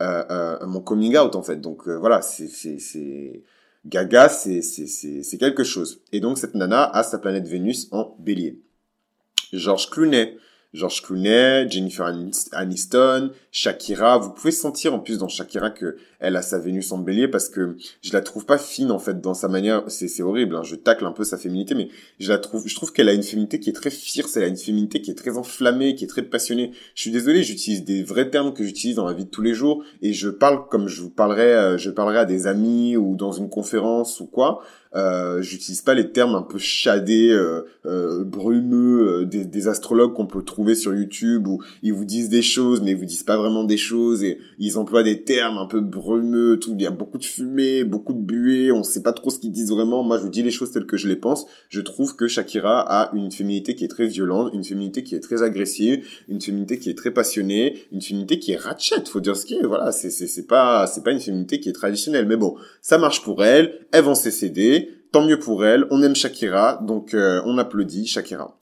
[0.03, 1.61] euh, mon coming out en fait.
[1.61, 3.43] Donc voilà, c'est
[3.87, 6.01] Gaga, c'est quelque chose.
[6.11, 8.64] Et donc cette nana a sa planète Vénus en Bélier.
[9.53, 10.37] Georges Clooney,
[10.75, 12.13] George Clooney, Jennifer
[12.53, 14.19] Aniston, Shakira.
[14.19, 17.49] Vous pouvez sentir en plus dans Shakira que elle a sa Vénus en bélier parce
[17.49, 19.85] que je la trouve pas fine en fait dans sa manière.
[19.89, 20.63] C'est, horrible, hein.
[20.65, 23.23] je tacle un peu sa féminité, mais je la trouve, je trouve qu'elle a une
[23.23, 26.09] féminité qui est très fierce, elle a une féminité qui est très enflammée, qui est
[26.09, 26.73] très passionnée.
[26.97, 29.55] Je suis désolé, j'utilise des vrais termes que j'utilise dans la vie de tous les
[29.55, 33.15] jours et je parle comme je vous parlerai, euh, je parlerai à des amis ou
[33.15, 34.61] dans une conférence ou quoi.
[34.95, 40.15] Euh, j'utilise pas les termes un peu chadés, euh, euh brumeux euh, des, des, astrologues
[40.15, 43.25] qu'on peut trouver sur YouTube où ils vous disent des choses mais ils vous disent
[43.25, 46.77] pas vraiment des choses et ils emploient des termes un peu brumeux, tout.
[46.79, 49.51] Il y a beaucoup de fumée, beaucoup de buée, on sait pas trop ce qu'ils
[49.51, 50.05] disent vraiment.
[50.05, 51.47] Moi, je vous dis les choses telles que je les pense.
[51.71, 55.21] Je trouve que Shakira a une féminité qui est très violente, une féminité qui est
[55.21, 59.05] très agressive, une féminité qui est très passionnée, une féminité qui est ratchet.
[59.07, 59.67] Faut dire ce qui est.
[59.67, 62.27] Voilà, c'est c'est pas c'est pas une féminité qui est traditionnelle.
[62.27, 63.81] Mais bon, ça marche pour elle.
[63.91, 64.84] Elle vend ses CD
[65.15, 65.87] tant mieux pour elle.
[65.93, 68.61] On aime Shakira, donc euh, on applaudit Shakira.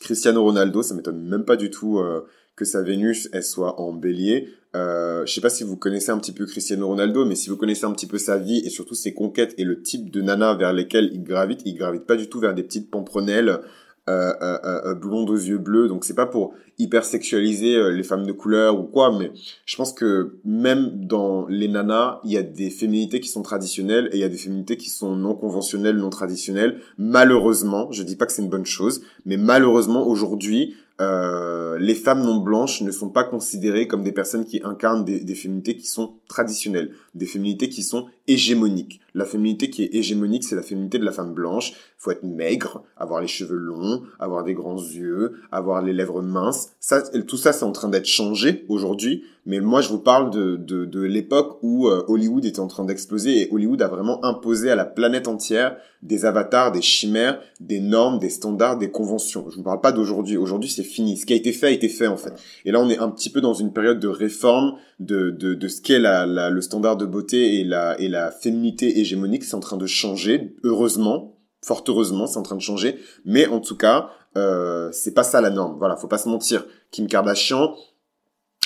[0.00, 2.26] Cristiano Ronaldo, ça m'étonne même pas du tout euh,
[2.56, 4.48] que sa Vénus elle soit en Bélier.
[4.74, 7.58] Euh, je sais pas si vous connaissez un petit peu Cristiano Ronaldo, mais si vous
[7.58, 10.54] connaissez un petit peu sa vie et surtout ses conquêtes et le type de nana
[10.54, 13.60] vers lesquelles il gravite, il gravite pas du tout vers des petites pomprenelles
[14.08, 15.88] euh, euh, blonde aux yeux bleus.
[15.88, 19.32] Donc c'est pas pour hyper sexualiser euh, les femmes de couleur ou quoi, mais
[19.66, 24.08] je pense que même dans les nanas, il y a des féminités qui sont traditionnelles
[24.12, 26.80] et il y a des féminités qui sont non conventionnelles, non traditionnelles.
[26.96, 32.24] Malheureusement, je dis pas que c'est une bonne chose, mais malheureusement aujourd'hui, euh, les femmes
[32.24, 36.14] non blanches ne sont pas considérées comme des personnes qui incarnent des, féminités qui sont
[36.26, 39.00] traditionnelles, des féminités qui sont hégémoniques.
[39.18, 41.72] La féminité qui est hégémonique, c'est la féminité de la femme blanche.
[41.96, 46.70] Faut être maigre, avoir les cheveux longs, avoir des grands yeux, avoir les lèvres minces.
[46.78, 49.24] Ça, tout ça, c'est en train d'être changé aujourd'hui.
[49.44, 52.84] Mais moi, je vous parle de, de, de l'époque où euh, Hollywood était en train
[52.84, 57.80] d'exploser et Hollywood a vraiment imposé à la planète entière des avatars, des chimères, des
[57.80, 59.46] normes, des standards, des conventions.
[59.50, 60.36] Je vous parle pas d'aujourd'hui.
[60.36, 61.16] Aujourd'hui, c'est fini.
[61.16, 62.34] Ce qui a été fait a été fait, en fait.
[62.66, 65.68] Et là, on est un petit peu dans une période de réforme de, de, de
[65.68, 69.07] ce qu'est la, la, le standard de beauté et la, et la féminité hégémonique.
[69.42, 71.38] C'est en train de changer, heureusement.
[71.64, 72.96] Fort heureusement, c'est en train de changer.
[73.24, 75.76] Mais en tout cas, euh, c'est pas ça la norme.
[75.78, 76.64] Voilà, faut pas se mentir.
[76.90, 77.74] Kim Kardashian,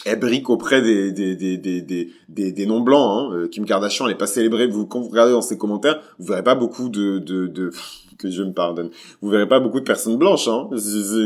[0.05, 1.83] elle brique auprès des des des des
[2.29, 3.11] des, des, non blancs.
[3.11, 3.35] Hein.
[3.35, 4.67] Euh, Kim Kardashian, elle est pas célébrée.
[4.67, 7.71] Vous quand vous regardez dans ses commentaires, vous verrez pas beaucoup de de, de
[8.19, 8.91] que je me pardonne.
[9.23, 10.49] Vous verrez pas beaucoup de personnes blanches.
[10.49, 10.69] Hein.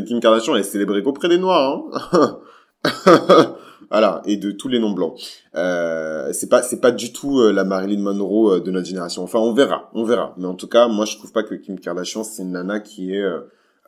[0.06, 1.82] Kim Kardashian, elle est célébrée qu'auprès des noirs.
[2.12, 2.38] Hein.
[3.90, 5.14] voilà, et de tous les noms blancs.
[5.54, 9.22] Euh, c'est pas c'est pas du tout euh, la Marilyn Monroe euh, de notre génération.
[9.22, 10.34] Enfin, on verra, on verra.
[10.38, 13.14] Mais en tout cas, moi, je trouve pas que Kim Kardashian c'est une nana qui
[13.14, 13.24] est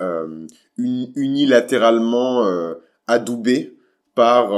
[0.00, 0.46] euh,
[0.78, 2.46] unilatéralement
[3.08, 3.76] adoubée
[4.14, 4.52] par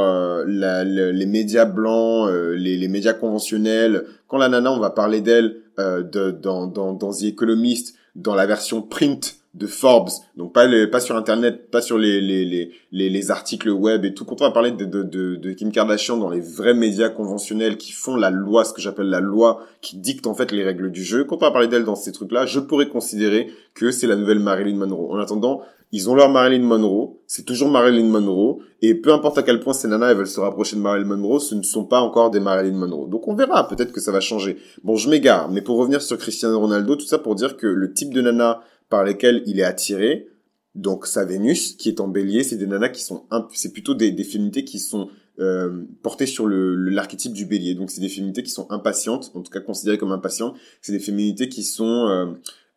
[0.47, 4.05] les médias blancs, les, médias conventionnels.
[4.29, 8.47] Quand la nana, on va parler d'elle de, dans, dans, dans The Economist, dans la
[8.47, 13.09] version print de Forbes, donc pas les, pas sur internet, pas sur les, les, les,
[13.11, 14.25] les, articles web et tout.
[14.25, 17.77] Quand on va parler de, de, de, de, Kim Kardashian dans les vrais médias conventionnels
[17.77, 20.93] qui font la loi, ce que j'appelle la loi, qui dicte en fait les règles
[20.93, 24.07] du jeu, quand on va parler d'elle dans ces trucs-là, je pourrais considérer que c'est
[24.07, 25.11] la nouvelle Marilyn Monroe.
[25.11, 29.43] En attendant, ils ont leur Marilyn Monroe, c'est toujours Marilyn Monroe, et peu importe à
[29.43, 32.01] quel point ces nanas elles veulent se rapprocher de Marilyn Monroe, ce ne sont pas
[32.01, 33.09] encore des Marilyn Monroe.
[33.09, 34.59] Donc on verra, peut-être que ça va changer.
[34.85, 37.93] Bon, je m'égare, mais pour revenir sur Cristiano Ronaldo, tout ça pour dire que le
[37.93, 40.29] type de nana par lesquelles il est attiré,
[40.75, 43.25] donc sa Vénus, qui est en bélier, c'est des nanas qui sont,
[43.55, 47.75] c'est plutôt des, des féminités qui sont euh, portées sur le l'archétype du bélier.
[47.75, 50.55] Donc c'est des féminités qui sont impatientes, en tout cas considérées comme impatientes.
[50.83, 52.27] C'est des féminités qui sont euh,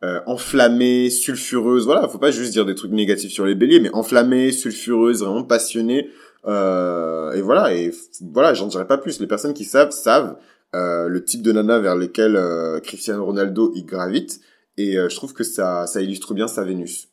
[0.04, 1.86] euh, enflammée, sulfureuse.
[1.86, 5.43] Voilà, faut pas juste dire des trucs négatifs sur les béliers, mais enflammée, sulfureuse, vraiment
[5.43, 6.10] passionnée.
[6.45, 9.19] Euh, et voilà, et voilà, j'en dirais pas plus.
[9.19, 10.38] Les personnes qui savent savent
[10.76, 14.41] euh, le type de nana vers lesquelles euh, Cristiano Ronaldo y gravite,
[14.78, 17.10] et euh, je trouve que ça, ça illustre bien sa Vénus.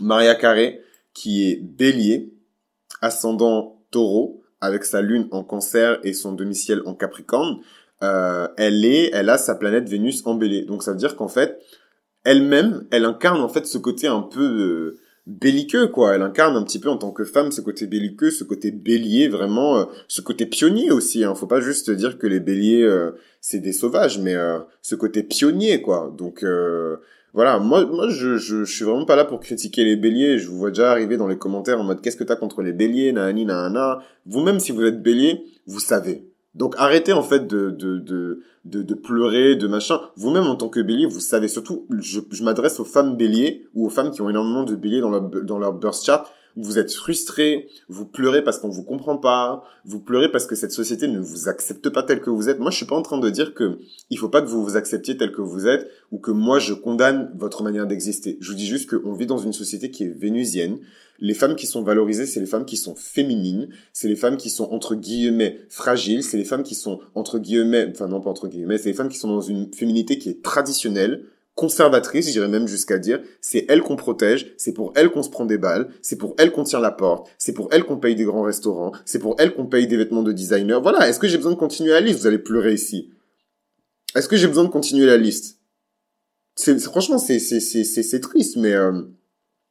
[0.00, 0.80] Maria Carré,
[1.14, 2.32] qui est bélier,
[3.00, 7.60] ascendant taureau, avec sa lune en cancer et son demi-ciel en capricorne,
[8.02, 10.62] euh, elle est, elle a sa planète Vénus en bélier.
[10.62, 11.60] Donc ça veut dire qu'en fait,
[12.24, 16.14] elle-même, elle incarne en fait ce côté un peu euh, belliqueux, quoi.
[16.14, 19.28] Elle incarne un petit peu en tant que femme ce côté belliqueux, ce côté bélier,
[19.28, 21.24] vraiment, euh, ce côté pionnier aussi.
[21.24, 21.34] Hein.
[21.34, 22.88] Faut pas juste dire que les béliers
[23.40, 24.36] c'est des sauvages, mais
[24.82, 26.14] ce côté pionnier, quoi.
[26.16, 26.44] Donc
[27.34, 30.38] voilà, moi, moi, je, je, je, suis vraiment pas là pour critiquer les béliers.
[30.38, 32.72] Je vous vois déjà arriver dans les commentaires en mode qu'est-ce que t'as contre les
[32.72, 34.00] béliers, nani, nana.
[34.26, 36.31] Vous-même, si vous êtes bélier, vous savez.
[36.54, 40.00] Donc arrêtez en fait de, de, de, de, pleurer, de machin.
[40.16, 43.86] Vous-même en tant que bélier, vous savez surtout, je, je m'adresse aux femmes béliers ou
[43.86, 46.92] aux femmes qui ont énormément de béliers dans leur, dans leur birth chart vous êtes
[46.92, 51.18] frustré, vous pleurez parce qu'on vous comprend pas, vous pleurez parce que cette société ne
[51.18, 52.58] vous accepte pas tel que vous êtes.
[52.58, 53.78] Moi, je suis pas en train de dire que
[54.10, 56.74] il faut pas que vous vous acceptiez tel que vous êtes ou que moi je
[56.74, 58.36] condamne votre manière d'exister.
[58.40, 60.78] Je vous dis juste qu'on vit dans une société qui est vénusienne.
[61.24, 64.50] Les femmes qui sont valorisées, c'est les femmes qui sont féminines, c'est les femmes qui
[64.50, 68.48] sont entre guillemets fragiles, c'est les femmes qui sont entre guillemets, enfin non pas entre
[68.48, 72.66] guillemets, c'est les femmes qui sont dans une féminité qui est traditionnelle, conservatrice, j'irais même
[72.66, 76.16] jusqu'à dire, c'est elle qu'on protège, c'est pour elle qu'on se prend des balles, c'est
[76.16, 79.20] pour elle qu'on tient la porte, c'est pour elle qu'on paye des grands restaurants, c'est
[79.20, 80.82] pour elle qu'on paye des vêtements de designer.
[80.82, 82.18] Voilà, est-ce que j'ai besoin de continuer la liste?
[82.18, 83.10] Vous allez pleurer ici.
[84.16, 85.60] Est-ce que j'ai besoin de continuer la liste?
[86.56, 88.72] C'est, Franchement, c'est, c'est, c'est, c'est, triste, mais...
[88.72, 89.02] Euh,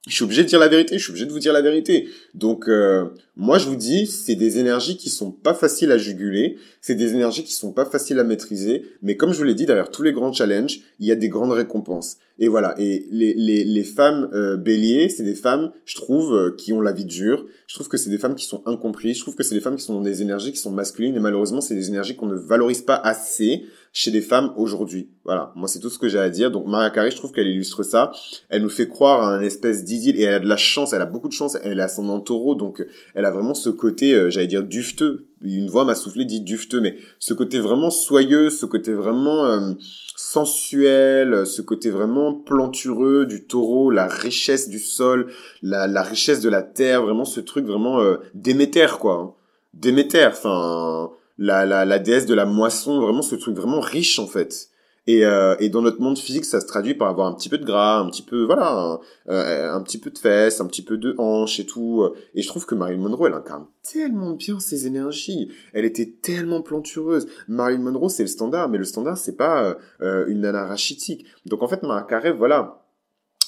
[0.08, 2.10] je suis obligé de dire la vérité, je suis obligé de vous dire la vérité.
[2.34, 6.58] Donc euh, moi je vous dis, c'est des énergies qui sont pas faciles à juguler,
[6.82, 9.68] c'est des énergies qui sont pas faciles à maîtriser, mais comme je vous l'ai dit
[9.68, 12.18] derrière tous les grands challenges, il y a des grandes récompenses.
[12.40, 16.56] Et voilà, et les les, les femmes euh, béliers, c'est des femmes, je trouve, euh,
[16.58, 17.46] qui ont la vie dure.
[17.68, 19.18] Je trouve que c'est des femmes qui sont incomprises.
[19.18, 21.20] Je trouve que c'est des femmes qui sont dans des énergies qui sont masculines et
[21.20, 25.10] malheureusement c'est des énergies qu'on ne valorise pas assez chez les femmes aujourd'hui.
[25.25, 26.49] Voilà, moi c'est tout ce que j'ai à dire.
[26.49, 28.12] Donc Maria Carey, je trouve qu'elle illustre ça.
[28.49, 31.01] Elle nous fait croire à un espèce d'idylle et elle a de la chance, elle
[31.01, 31.58] a beaucoup de chance.
[31.63, 35.27] Elle est son taureau, donc elle a vraiment ce côté, euh, j'allais dire dufteux.
[35.43, 39.73] Une voix m'a soufflé dit dufteux, mais ce côté vraiment soyeux, ce côté vraiment euh,
[40.15, 46.49] sensuel, ce côté vraiment plantureux du taureau, la richesse du sol, la, la richesse de
[46.49, 49.13] la terre, vraiment ce truc vraiment euh, Déméter quoi.
[49.15, 49.34] Hein.
[49.73, 54.27] Déméter, enfin la, la, la déesse de la moisson, vraiment ce truc vraiment riche en
[54.27, 54.67] fait.
[55.08, 57.58] Et, euh, et dans notre monde physique, ça se traduit par avoir un petit peu
[57.58, 58.99] de gras, un petit peu, voilà, un,
[59.30, 62.08] euh, un petit peu de fesses, un petit peu de hanches et tout.
[62.36, 65.51] Et je trouve que Marilyn Monroe, elle incarne tellement bien ses énergies.
[65.73, 67.25] Elle était tellement plantureuse.
[67.47, 71.25] Marilyn Monroe, c'est le standard, mais le standard, c'est pas euh, une nana rachitique.
[71.47, 72.81] Donc en fait, Maria Carey, voilà,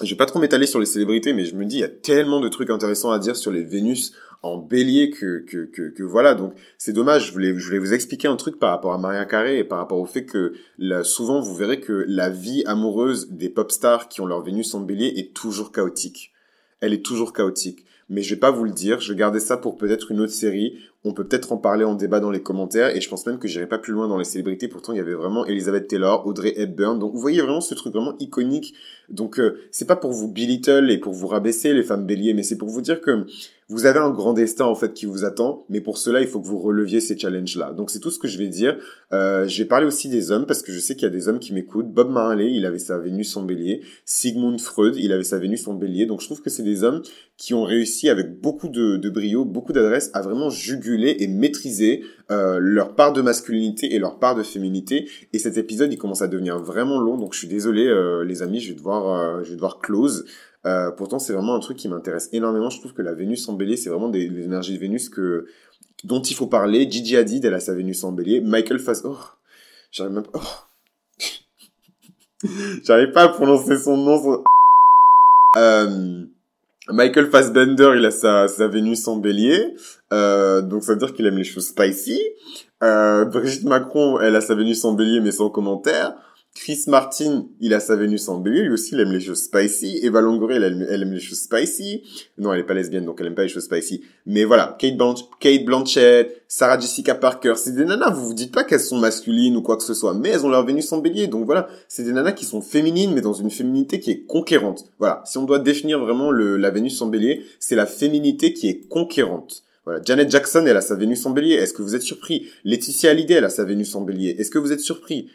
[0.01, 1.89] je vais pas trop m'étaler sur les célébrités, mais je me dis, il y a
[1.89, 6.34] tellement de trucs intéressants à dire sur les Vénus en bélier que, voilà.
[6.36, 7.27] Donc, c'est dommage.
[7.27, 9.77] Je voulais, je voulais vous expliquer un truc par rapport à Maria Carré et par
[9.77, 14.10] rapport au fait que là, souvent, vous verrez que la vie amoureuse des pop stars
[14.10, 16.32] qui ont leur Vénus en bélier est toujours chaotique.
[16.82, 18.99] Elle est toujours chaotique mais je vais pas vous le dire.
[18.99, 20.77] Je vais garder ça pour peut-être une autre série.
[21.06, 23.48] On peut peut-être en parler en débat dans les commentaires et je pense même que
[23.48, 24.70] j'irai pas plus loin dans les célébrités.
[24.70, 26.98] Pourtant, il y avait vraiment Elizabeth Taylor, Audrey Hepburn.
[26.98, 28.74] Donc, vous voyez vraiment ce truc vraiment iconique.
[29.10, 32.44] Donc, euh, c'est pas pour vous belittle et pour vous rabaisser les femmes béliers, mais
[32.44, 33.26] c'est pour vous dire que
[33.70, 36.39] vous avez un grand destin en fait qui vous attend, mais pour cela il faut
[36.39, 37.74] que vous releviez ces challenges-là.
[37.74, 38.78] Donc c'est tout ce que je vais dire.
[39.13, 41.39] Euh, je vais aussi des hommes parce que je sais qu'il y a des hommes
[41.39, 41.92] qui m'écoutent.
[41.92, 43.82] Bob Marley, il avait sa Vénus en Bélier.
[44.06, 46.06] Sigmund Freud, il avait sa Vénus en Bélier.
[46.06, 47.02] Donc je trouve que c'est des hommes
[47.38, 52.03] qui ont réussi avec beaucoup de, de brio, beaucoup d'adresse à vraiment juguler et maîtriser
[52.32, 55.10] euh, leur part de masculinité et leur part de féminité.
[55.34, 58.41] Et cet épisode il commence à devenir vraiment long, donc je suis désolé euh, les
[58.41, 60.25] amis, je vais devoir, euh, je vais devoir close.
[60.95, 62.69] Pourtant, c'est vraiment un truc qui m'intéresse énormément.
[62.69, 65.45] Je trouve que la Vénus en bélier, c'est vraiment des, énergies de Vénus que,
[66.06, 66.89] dont il faut parler.
[66.89, 68.39] Gigi Hadid, elle a sa Vénus en bélier.
[68.39, 69.01] Michael Fass...
[69.03, 69.17] Oh,
[69.91, 70.23] j'arrive même.
[70.34, 70.39] Oh.
[72.86, 74.41] j'arrive pas à prononcer son nom.
[75.58, 76.25] Euh,
[76.89, 79.76] Michael Fassbender, il a sa, sa Vénus en bélier.
[80.12, 82.19] Euh, donc ça veut dire qu'il aime les choses spicy.
[82.84, 86.13] Euh, Brigitte Macron, elle a sa Vénus en bélier, mais sans commentaire.
[86.56, 90.00] Chris Martin, il a sa Vénus en bélier, lui aussi il aime les choses spicy.
[90.04, 92.04] Eva Longoria, elle, aime, les choses spicy.
[92.38, 94.04] Non, elle est pas lesbienne, donc elle aime pas les choses spicy.
[94.28, 94.94] Mais voilà, Kate,
[95.39, 99.58] Kate Blanchett, Sarah Jessica Parker, c'est des nanas, vous vous dites pas qu'elles sont masculines
[99.58, 101.26] ou quoi que ce soit, mais elles ont leur Vénus en bélier.
[101.26, 104.86] Donc voilà, c'est des nanas qui sont féminines, mais dans une féminité qui est conquérante.
[105.00, 108.88] Voilà, si on doit définir vraiment la Vénus en bélier, c'est la féminité qui est
[108.88, 109.63] conquérante.
[109.86, 111.56] Voilà, Janet Jackson, elle a sa Vénus en bélier.
[111.56, 112.48] Est-ce que vous êtes surpris?
[112.63, 114.36] Laetitia Hallyday, elle a sa Vénus en bélier.
[114.39, 115.28] Est-ce que vous êtes surpris?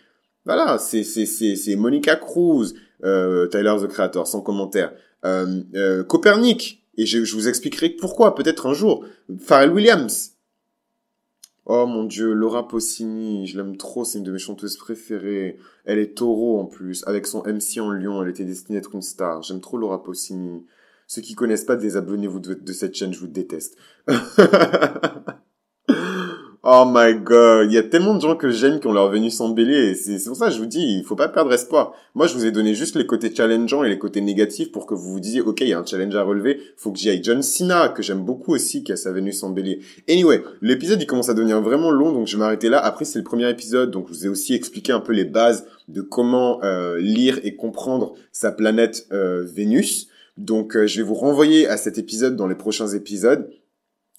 [0.49, 2.73] Voilà, c'est c'est Monica Cruz,
[3.05, 4.95] euh, Tyler the Creator, sans commentaire.
[5.27, 9.05] Euh, euh, Copernic, et je, vous expliquerai pourquoi, peut-être un jour.
[9.39, 10.37] Pharrell Williams.
[11.67, 15.59] Oh mon dieu, Laura Pausini, je l'aime trop, c'est une de mes chanteuses préférées.
[15.85, 18.95] Elle est taureau en plus, avec son MC en lion, elle était destinée à être
[18.95, 19.43] une star.
[19.43, 20.65] J'aime trop Laura Pausini.
[21.07, 23.77] Ceux qui connaissent pas, désabonnez-vous de cette chaîne, je vous déteste.
[26.71, 29.41] Oh my god, il y a tellement de gens que j'aime qui ont leur Vénus
[29.41, 31.95] embellie et c'est pour ça que je vous dis, il faut pas perdre espoir.
[32.15, 34.93] Moi, je vous ai donné juste les côtés challengeants et les côtés négatifs pour que
[34.93, 37.25] vous vous disiez, ok, il y a un challenge à relever, faut que j'y aille.
[37.25, 39.79] John Cena, que j'aime beaucoup aussi, qui a sa Vénus embellie.
[40.11, 42.85] Anyway, l'épisode, il commence à devenir vraiment long, donc je vais m'arrêter là.
[42.85, 45.65] Après, c'est le premier épisode, donc je vous ai aussi expliqué un peu les bases
[45.89, 50.09] de comment euh, lire et comprendre sa planète euh, Vénus.
[50.37, 53.49] Donc, euh, je vais vous renvoyer à cet épisode dans les prochains épisodes.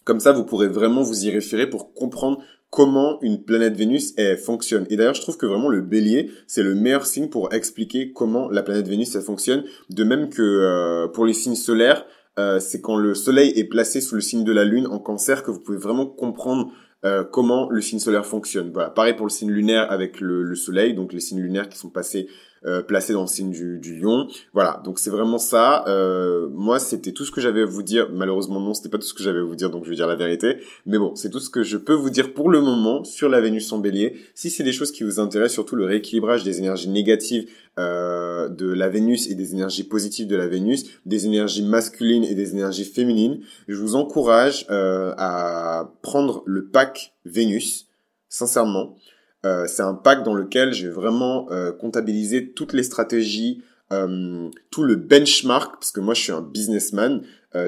[0.09, 2.41] Comme ça, vous pourrez vraiment vous y référer pour comprendre
[2.71, 4.87] comment une planète Vénus fonctionne.
[4.89, 8.49] Et d'ailleurs, je trouve que vraiment le bélier, c'est le meilleur signe pour expliquer comment
[8.49, 9.65] la planète Vénus elle fonctionne.
[9.91, 12.07] De même que euh, pour les signes solaires,
[12.39, 15.43] euh, c'est quand le soleil est placé sous le signe de la lune en cancer
[15.43, 16.71] que vous pouvez vraiment comprendre
[17.05, 18.71] euh, comment le signe solaire fonctionne.
[18.73, 21.77] Voilà, pareil pour le signe lunaire avec le, le soleil, donc les signes lunaires qui
[21.77, 22.27] sont passés
[22.65, 24.27] euh, placé dans le signe du, du lion.
[24.53, 25.85] Voilà, donc c'est vraiment ça.
[25.87, 28.09] Euh, moi, c'était tout ce que j'avais à vous dire.
[28.11, 30.07] Malheureusement, non, c'était pas tout ce que j'avais à vous dire, donc je vais dire
[30.07, 30.57] la vérité.
[30.85, 33.41] Mais bon, c'est tout ce que je peux vous dire pour le moment sur la
[33.41, 34.17] Vénus en bélier.
[34.35, 38.71] Si c'est des choses qui vous intéressent, surtout le rééquilibrage des énergies négatives euh, de
[38.71, 42.83] la Vénus et des énergies positives de la Vénus, des énergies masculines et des énergies
[42.83, 47.87] féminines, je vous encourage euh, à prendre le pack Vénus,
[48.27, 48.97] sincèrement.
[49.45, 54.83] Euh, c'est un pack dans lequel j'ai vraiment euh, comptabilisé toutes les stratégies, euh, tout
[54.83, 57.21] le benchmark, parce que moi je suis un businessman,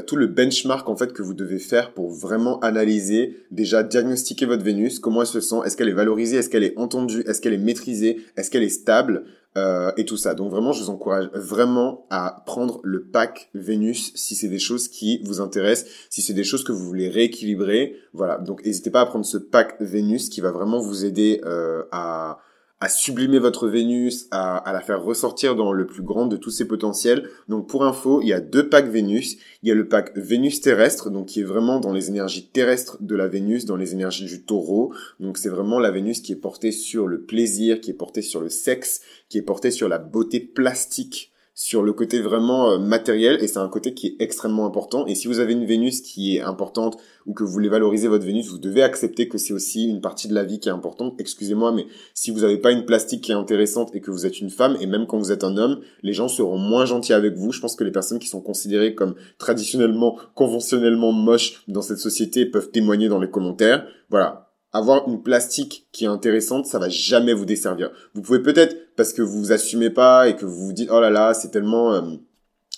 [0.06, 4.64] tout le benchmark en fait que vous devez faire pour vraiment analyser, déjà diagnostiquer votre
[4.64, 7.54] Vénus, comment elle se sent, est-ce qu'elle est valorisée, est-ce qu'elle est entendue, est-ce qu'elle
[7.54, 9.24] est maîtrisée, est-ce qu'elle est stable,
[9.58, 10.34] euh, et tout ça.
[10.34, 14.88] Donc vraiment, je vous encourage vraiment à prendre le pack Vénus si c'est des choses
[14.88, 17.98] qui vous intéressent, si c'est des choses que vous voulez rééquilibrer.
[18.14, 21.84] Voilà, donc n'hésitez pas à prendre ce pack Vénus qui va vraiment vous aider euh,
[21.92, 22.40] à
[22.82, 26.68] à sublimer votre Vénus, à, la faire ressortir dans le plus grand de tous ses
[26.68, 27.30] potentiels.
[27.48, 29.38] Donc pour info, il y a deux packs Vénus.
[29.62, 32.98] Il y a le pack Vénus terrestre, donc qui est vraiment dans les énergies terrestres
[33.00, 34.94] de la Vénus, dans les énergies du taureau.
[35.20, 38.42] Donc c'est vraiment la Vénus qui est portée sur le plaisir, qui est portée sur
[38.42, 41.31] le sexe, qui est portée sur la beauté plastique
[41.64, 45.14] sur le côté vraiment euh, matériel et c'est un côté qui est extrêmement important et
[45.14, 46.98] si vous avez une Vénus qui est importante
[47.28, 50.28] ou que vous voulez valoriser votre Vénus, vous devez accepter que c'est aussi une partie
[50.28, 51.14] de la vie qui est importante.
[51.20, 54.40] Excusez-moi, mais si vous n'avez pas une plastique qui est intéressante et que vous êtes
[54.40, 57.36] une femme, et même quand vous êtes un homme, les gens seront moins gentils avec
[57.36, 57.52] vous.
[57.52, 62.48] Je pense que les personnes qui sont considérées comme traditionnellement, conventionnellement moches dans cette société
[62.48, 63.86] peuvent témoigner dans les commentaires.
[64.10, 67.92] Voilà avoir une plastique qui est intéressante, ça va jamais vous desservir.
[68.14, 71.00] Vous pouvez peut-être parce que vous vous assumez pas et que vous vous dites oh
[71.00, 72.02] là là, c'est tellement euh,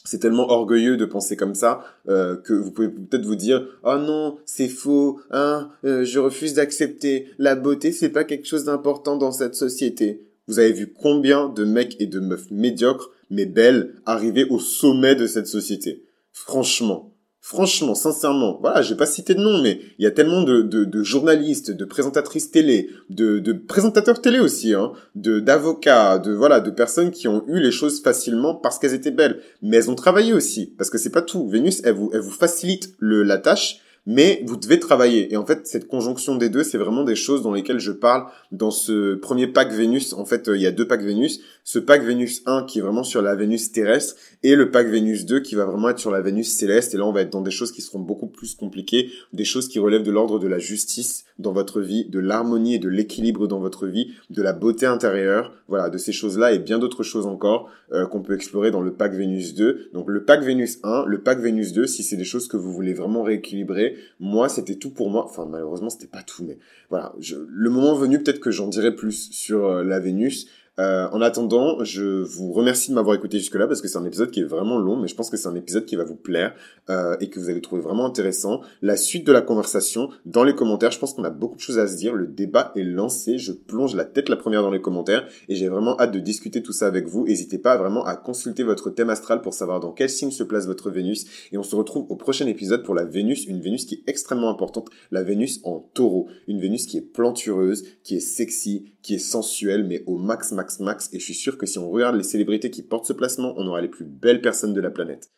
[0.03, 3.97] c'est tellement orgueilleux de penser comme ça euh, que vous pouvez peut-être vous dire oh
[3.97, 7.27] non c'est faux hein euh, je refuse d'accepter.
[7.37, 10.25] La beauté c'est pas quelque chose d'important dans cette société.
[10.47, 15.15] Vous avez vu combien de mecs et de meufs médiocres mais belles arriver au sommet
[15.15, 16.03] de cette société.
[16.31, 17.12] Franchement
[17.45, 20.61] Franchement, sincèrement, voilà, je vais pas citer de nom, mais il y a tellement de,
[20.61, 26.61] de, journalistes, de présentatrices télé, de, de présentateurs télé aussi, hein, de d'avocats, de voilà,
[26.61, 29.95] de personnes qui ont eu les choses facilement parce qu'elles étaient belles, mais elles ont
[29.95, 31.45] travaillé aussi, parce que c'est pas tout.
[31.49, 35.31] Vénus, elle vous, elle vous facilite le, la tâche, mais vous devez travailler.
[35.31, 38.25] Et en fait, cette conjonction des deux, c'est vraiment des choses dans lesquelles je parle
[38.51, 40.13] dans ce premier pack Vénus.
[40.13, 41.41] En fait, euh, il y a deux packs Vénus.
[41.63, 45.25] Ce pack Vénus 1 qui est vraiment sur la Vénus terrestre et le pack Vénus
[45.25, 46.93] 2 qui va vraiment être sur la Vénus céleste.
[46.93, 49.69] Et là, on va être dans des choses qui seront beaucoup plus compliquées, des choses
[49.69, 53.47] qui relèvent de l'ordre de la justice dans votre vie, de l'harmonie et de l'équilibre
[53.47, 57.25] dans votre vie, de la beauté intérieure, voilà, de ces choses-là et bien d'autres choses
[57.25, 59.89] encore euh, qu'on peut explorer dans le pack Vénus 2.
[59.93, 62.71] Donc le pack Vénus 1, le pack Vénus 2, si c'est des choses que vous
[62.71, 65.25] voulez vraiment rééquilibrer, moi, c'était tout pour moi.
[65.25, 66.57] Enfin, malheureusement, c'était pas tout, mais
[66.89, 67.13] voilà.
[67.47, 70.47] le moment venu, peut-être que j'en dirai plus sur euh, la Vénus.
[70.79, 74.31] Euh, en attendant, je vous remercie de m'avoir écouté jusque-là parce que c'est un épisode
[74.31, 76.55] qui est vraiment long, mais je pense que c'est un épisode qui va vous plaire
[76.89, 78.61] euh, et que vous allez trouver vraiment intéressant.
[78.81, 81.77] La suite de la conversation dans les commentaires, je pense qu'on a beaucoup de choses
[81.77, 82.15] à se dire.
[82.15, 83.37] Le débat est lancé.
[83.37, 86.63] Je plonge la tête la première dans les commentaires et j'ai vraiment hâte de discuter
[86.63, 87.25] tout ça avec vous.
[87.25, 90.65] N'hésitez pas vraiment à consulter votre thème astral pour savoir dans quel signe se place
[90.65, 93.95] votre Vénus et on se retrouve au prochain épisode pour la Vénus, une Vénus qui
[93.95, 98.85] est extrêmement importante, la Vénus en Taureau, une Vénus qui est plantureuse, qui est sexy,
[99.03, 101.77] qui est sensuelle, mais au max max max max et je suis sûr que si
[101.77, 104.79] on regarde les célébrités qui portent ce placement, on aura les plus belles personnes de
[104.79, 105.29] la planète.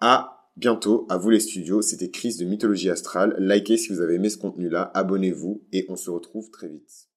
[0.00, 3.36] À bientôt, à vous les studios, c'était Chris de Mythologie Astrale.
[3.38, 7.09] Likez si vous avez aimé ce contenu-là, abonnez-vous et on se retrouve très vite.